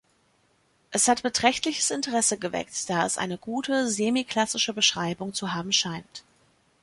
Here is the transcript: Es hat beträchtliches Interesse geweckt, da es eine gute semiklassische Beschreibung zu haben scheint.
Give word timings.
Es 0.89 1.07
hat 1.07 1.21
beträchtliches 1.21 1.91
Interesse 1.91 2.39
geweckt, 2.39 2.89
da 2.89 3.05
es 3.05 3.19
eine 3.19 3.37
gute 3.37 3.87
semiklassische 3.87 4.73
Beschreibung 4.73 5.31
zu 5.35 5.53
haben 5.53 5.71
scheint. 5.71 6.23